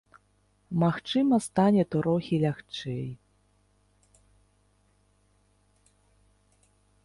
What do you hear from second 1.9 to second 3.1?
трохі лягчэй.